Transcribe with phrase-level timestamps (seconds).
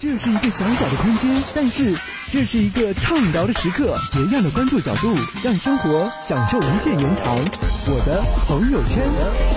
[0.00, 1.92] 这是一个小小的空间，但是
[2.30, 3.98] 这是一个畅聊的时刻。
[4.12, 7.36] 别样的关注角度，让生活享受无限延长。
[7.36, 9.08] 我的朋友圈，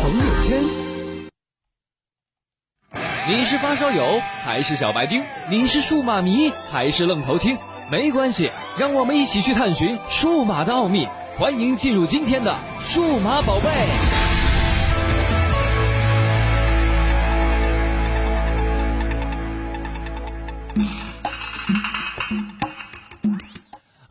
[0.01, 0.63] 朋友圈。
[3.27, 5.23] 你是发烧友还是小白丁？
[5.47, 7.55] 你是数码迷还是愣头青？
[7.91, 8.49] 没关系，
[8.79, 11.07] 让我们一起去探寻数码的奥秘。
[11.37, 14.10] 欢迎进入今天的数码宝贝。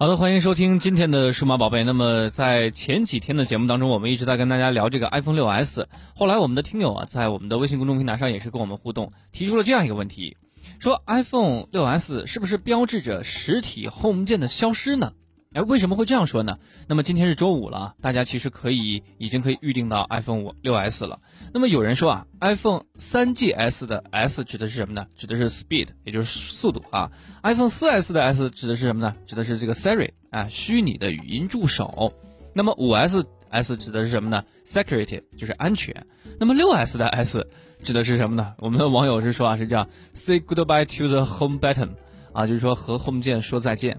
[0.00, 1.84] 好的，欢迎收听今天的数码宝贝。
[1.84, 5.84] 那么在前几天的节目当中，我们一直在跟大家聊这个 iPhone 6s。
[6.14, 10.38] 后来我们的听友啊，在我们的微信公众平台上也是跟我们互动，提出了这样一个问题：
[10.78, 15.12] 说 iPhone 6s 是不是标志着实体 Home 键的消失呢？
[15.52, 16.58] 哎，为什么会这样说呢？
[16.86, 21.18] 那么今天是周五了，大家其实可以已经可以预定到 iPhone 五六 S 了。
[21.52, 25.08] 那么有人说啊，iPhone 三 GS 的 S 指的是什么呢？
[25.16, 27.10] 指的是 Speed，也就是速度啊。
[27.42, 29.16] iPhone 四 S 的 S 指的是什么呢？
[29.26, 32.14] 指的是这个 Siri 啊，虚拟的语音助手。
[32.54, 36.06] 那么五 S S 指的是什么呢？Security，就是安全。
[36.38, 37.44] 那么六 S 的 S
[37.82, 38.54] 指的是什么呢？
[38.58, 41.88] 我们的网友是说啊，是这样：Say goodbye to the Home button，
[42.32, 43.98] 啊，就是说和 Home 键说再见。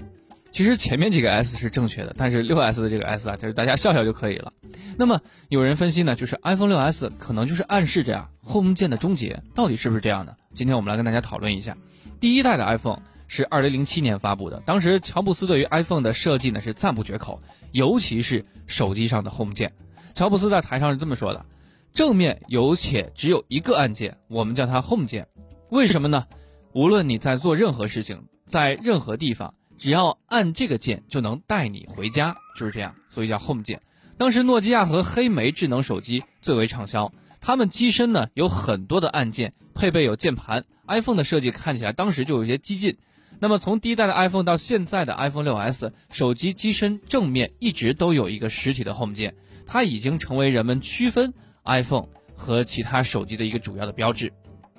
[0.51, 4.51] 其实前面几个 S 是正确的，但是六 S 的这个 S 啊，就是大家笑笑就可以了。
[4.97, 10.35] 那么有人分析呢，就是 iPhone 六 S 可能就是暗示着呀 Home 键的终结，到底是不是这样的？
[10.53, 11.77] 今天我们来跟大家讨论一下。
[12.19, 17.39] 第一代的 iPhone 是二零零七年发布的，当时乔布斯对于 iPhone 的设计呢是赞不绝口，
[17.71, 19.71] 尤其是手机上的 Home 键。
[20.13, 21.45] 乔布斯在台上是这么说的：
[21.93, 25.27] 正面有且只有一个按键，我们叫它 Home 键。
[25.69, 26.25] 为什么呢？
[26.73, 29.53] 无论你在做任何事情，在任何地方。
[29.81, 33.81] 只要按这个键就能带你回家，就是这样，所以叫 Home 键。
[34.15, 40.65] 当时诺基亚和黑莓智能手机最为畅销，它们机身呢有很多的按键，配备有键盘。
[40.87, 42.99] iPhone 的设计看起来当时就有些激进。
[43.39, 49.33] 那么从第一代的 iPhone 到现在的 iPhone 6s，手机机身正面一直都有一个实体的 Home 键，
[49.65, 51.33] 它已经成为人们区分
[51.65, 52.05] iPhone
[52.35, 54.31] 和其他手机的一个主要的标志。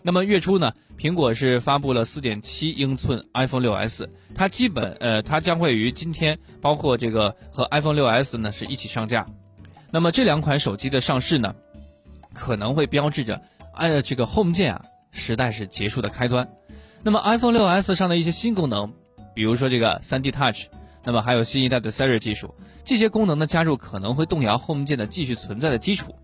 [0.05, 9.27] 那么月初呢，苹果是发布了4.7英寸 iPhone 6s，它基本呃，它将会于今天，包括这个和 iPhone 6s 呢是一起上架。
[9.91, 11.57] 那么这两款手机的上市呢，
[12.33, 13.43] 可能会标志着
[13.75, 16.49] 按这个 Home 键啊时代是结束的开端。
[17.03, 18.93] 那么 iPhone 6s 上的一些新功能，
[19.35, 20.69] 比如说这个 3D Touch，
[21.03, 26.15] 那么还有新一代的 Siri 技术，这些功能的加入可能会动摇 Home 键的继续存在的基础。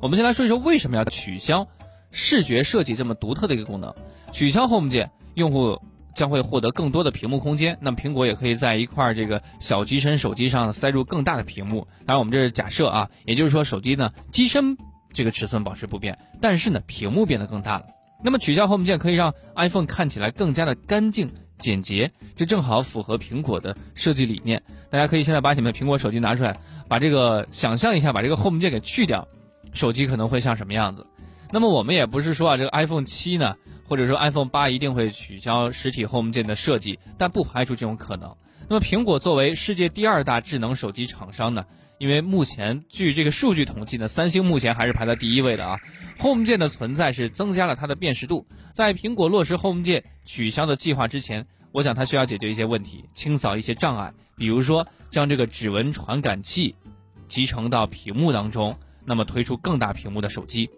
[0.00, 1.68] 我们先来说一说为什么要取消。
[2.16, 3.92] 视觉设计这么独特的一个功能，
[4.34, 5.80] 取消 Home 键，用户
[6.12, 7.78] 将会获得更多的屏幕空间。
[7.80, 11.86] 那么苹果也可以在一块这个小机身手机上塞入更大的屏幕。
[12.04, 14.76] 当然，我们这是假设啊，也就是说手机呢机身
[15.12, 17.86] 这个尺寸保持不变，但是呢屏幕变得更大了。
[18.24, 24.60] 那么取消 Home 键可以让 iPhone 看起来更加的干净简洁，这正好符合苹果的设计理念。
[24.90, 26.56] 大家可以现在把你们苹果手机拿出来，
[26.88, 29.28] 把这个想象一下，把这个 Home 键给去掉，
[29.72, 31.06] 手机可能会像什么样子？
[31.52, 33.54] 那么我们也不是说啊，这个 iPhone 七呢，
[33.94, 38.34] 或者说 iPhone 八一定会取消实体 Home 键的设计，但不排除这种可能。
[38.68, 41.64] 那么苹果作为世界第二大智能手机厂商呢，
[41.98, 45.78] 因为目前据这个数据统计呢，三星目前还是排在第一位的啊。
[46.18, 48.48] Home 键的存在是增加了它的辨识度。
[48.72, 56.74] 在苹果落实 Home 键取消的计划之前，我想它需要解决一些问题，清扫一些障碍，比如说将这个指纹传感器
[57.28, 60.68] 集成到屏幕当中，那么推出更大屏幕的手机。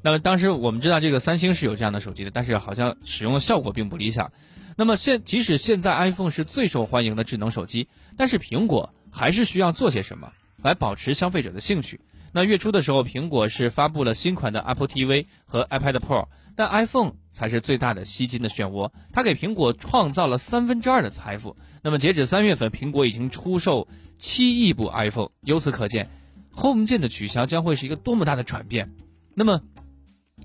[0.00, 4.32] 那么当时我们知道这个三星是有这样的手机的，但是好像使用的效果并不理想。
[4.76, 10.32] 那么现即使现在 iPhone 是最受欢迎的智能手机，但是苹果还是需要做些什么
[10.62, 12.00] 来保持消费者的兴趣。
[12.32, 21.56] 那月初的时候，苹果是发布了新款的 Apple TV 和 iPad Pro，但 iPhone 才是最大的吸金的漩涡，它给苹果创造了三分之二的财富。
[21.82, 26.08] 那么截止三月份，苹果已经出售七亿部 iPhone，由此可见
[26.54, 28.90] ，Home 键的取消将会是一个多么大的转变。
[29.34, 29.60] 那么。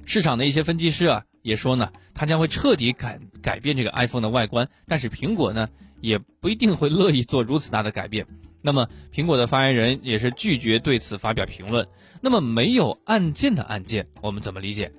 [0.06, 5.70] 市场的一些分析师啊，也说呢，它将会彻底改改变这个 iPhone 的外观，但是苹果呢，
[6.02, 8.26] 也不一定会乐意做如此大的改变。
[8.62, 11.86] 那么，苹果的发言人也是拒绝对此发表评论。
[12.22, 14.92] 那么，没有按键的按键，我们怎么理解？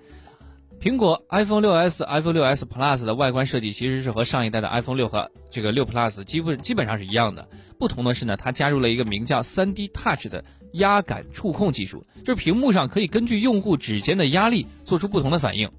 [0.81, 7.49] 苹果 iPhone 6s、iPhone 6s Plus 的外观设计其实是和上一代的 iPhone 6和这个6 Plus 基本基本上是一样的，
[7.79, 10.45] 不同的是呢，它加入了一个名叫 3D Touch 的。
[10.75, 15.71] 压感触控技术，就是屏幕上可以根据用户指尖的压力做出不同的反应。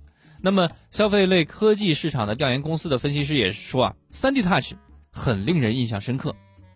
[0.41, 4.73] 那么，消费类科技市场的调研公司的分析师也说啊，3D Touch
[5.11, 6.35] 很令人印象深刻，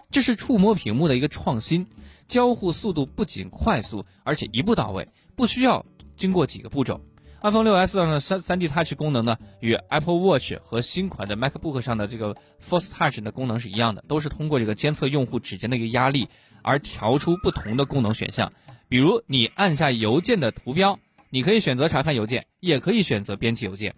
[0.09, 1.85] 这是触摸屏幕的一个创新，
[2.27, 5.85] 交互速度不仅快速，而且一步到位，不需要
[6.15, 6.99] 经过几个步骤。
[7.41, 16.27] iPhone 6s 上的三三 D Touch 功能呢，与 Apple Watch 和新款的 MacBook 上的这个 Force Touch 的功能是一样的，都是通过这个监测用户指尖的一个压力
[16.69, 18.53] 而调出不同的功能选项。
[18.87, 20.99] 比如你按下邮件的图标，
[21.29, 23.95] 你可以选择查看邮件，也可以选择编辑邮件。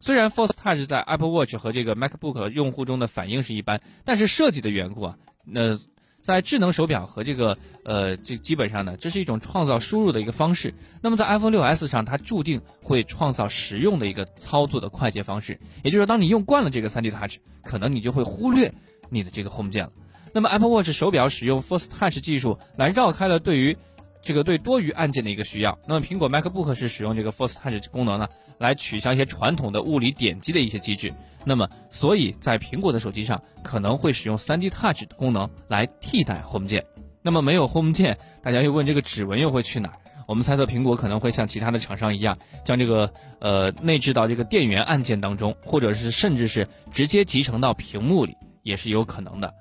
[0.00, 5.78] 虽然 Force Touch 在 Apple Watch 和这个 MacBook 用户中的反应是一般，但是设计的缘故啊，那。
[6.24, 10.72] 在智能手表和这个呃，这基本上呢，这是一种创造输入的一个方式。
[11.02, 15.60] 那么在 iPhone 6s 上，它注定会创造实用的一个操作的快捷方式。
[15.82, 18.72] 也就是说，当你用惯了这个 3D Touch，可能你就会忽略
[19.10, 19.92] 你的这个 Home 键了。
[20.34, 23.76] 那么 Apple Watch 手表使用 Force Touch 技术来绕开了对于
[24.20, 25.78] 这个对多余按键的一个需要。
[25.86, 28.28] 那么苹果 MacBook 是使用这个 Force Touch 功能呢，
[28.58, 31.14] 来取消一些传统的物理点击的一些机制。
[31.44, 36.84] 那么，所以在苹果的手机上可能会使用 3D Touch 功能来替代 Home 键。
[37.22, 39.94] 那么没有 Home 键，大家又问这个指纹又会去哪儿？
[40.26, 49.54] 我们猜测苹果可能会像其他的厂商一样，将这个呃内置到这个电源按键当中，或者是甚至是直接集成到屏幕里，也是有可能的。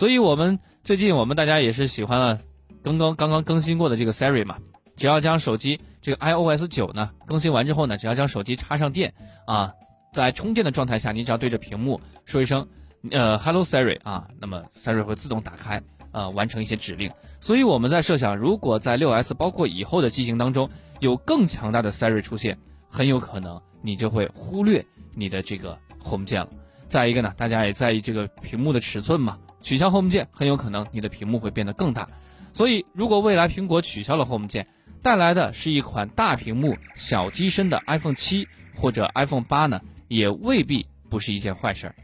[0.00, 2.38] 所以我们最近我们大家也是喜欢了
[2.82, 4.56] 刚刚刚刚更新过的这个 Siri 嘛，
[4.96, 9.12] 只要将手机这个 iOS 九呢更新完之后呢，只要将手机插上电
[9.46, 9.74] 啊。
[10.14, 12.66] 在充电的状态下，你只要对着屏幕说一声，
[13.10, 15.82] 呃，Hello Siri 啊，那么 Siri 会自动打开，
[16.12, 17.12] 呃，完成一些指令。
[17.38, 20.66] 所以我们在设想，如果在 6S 包括以后的机型当中
[21.00, 22.56] 有更强大的 Siri 出现，
[22.88, 24.82] 很有可能你就会忽略
[25.14, 26.48] 你的这个 Home 键了。
[26.90, 32.08] 再一个呢，大家也在意这个屏幕的尺寸嘛，取消 Home 键，很有可能你的屏幕会变得更大。
[32.52, 34.66] 所以，如果未来苹果取消了 Home 键，
[35.00, 39.80] 带来的是一款大屏幕、小机身的 iPhone 七或者 iPhone 八呢？
[40.08, 41.94] 也未必不是一件坏事儿。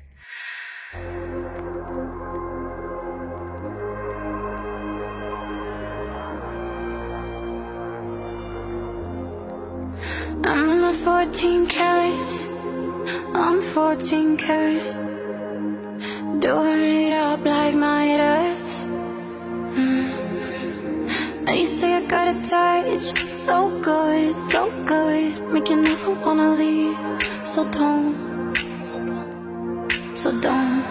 [10.44, 12.45] I'm in my 14 carats,
[13.48, 14.82] I'm 14 carat.
[16.40, 18.86] Doing it up like my ass.
[19.78, 20.08] Mm.
[21.56, 25.52] you say I got a touch, so good, so good.
[25.52, 26.98] Make you never wanna leave
[27.44, 28.54] so don't,
[30.14, 30.84] so don't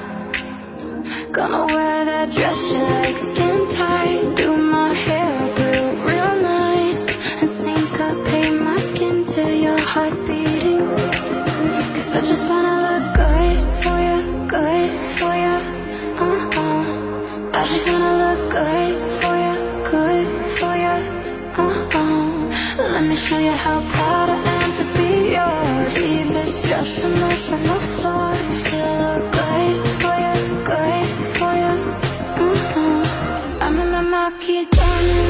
[1.34, 7.04] Gonna wear that dress you like, skin tight Do my hair up real, real nice
[7.42, 10.26] And syncopate my skin to your heart
[23.58, 25.94] how proud I am to be yours.
[26.02, 30.36] Leave this dress a mess on the floor Still look good for you,
[30.72, 31.08] good
[31.38, 31.76] for you
[32.44, 33.64] mm -hmm.
[33.64, 35.25] I'm in my marquee diamonds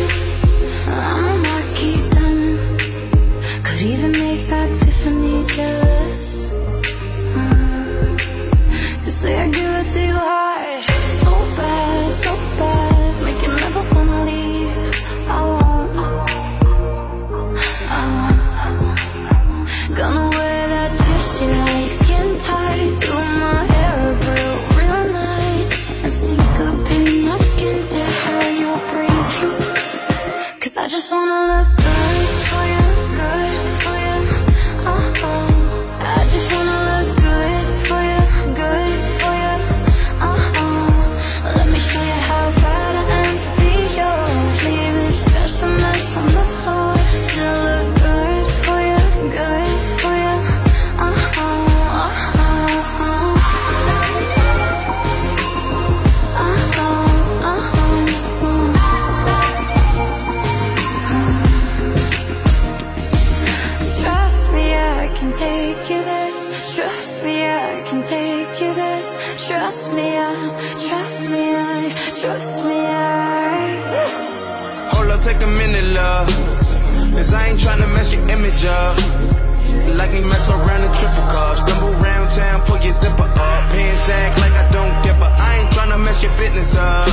[80.16, 81.58] me mess around in triple cup.
[81.60, 83.62] Stumble round town, pull your zipper up.
[83.72, 85.20] Pants act like I don't give.
[85.22, 87.10] I ain't tryna mess your business up.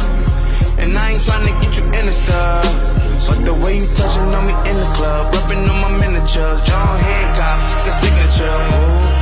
[0.78, 2.64] And I ain't tryna get you in the stuff.
[3.26, 6.98] But the way you touching on me in the club, rubbing on my miniatures, John
[7.06, 8.58] Hancock, the signature.
[8.78, 9.21] Ooh.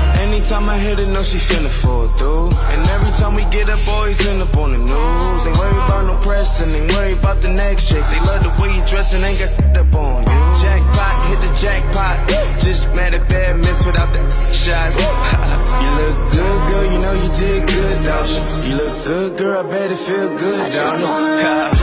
[0.50, 2.50] Anytime I hit it, know she finna fall through.
[2.50, 5.46] And every time we get up, always end up on the news.
[5.46, 8.04] Ain't worried about no pressing, ain't worried about the next shake.
[8.10, 10.40] They love the way you dressing, ain't got up on you.
[10.60, 12.28] Jackpot, hit the jackpot.
[12.64, 14.18] Just mad at bad miss without the
[14.52, 14.98] shots.
[15.82, 18.70] you look good, girl, you know you did good, don't you?
[18.70, 21.76] You look good, girl, I bet it feel good, don't you?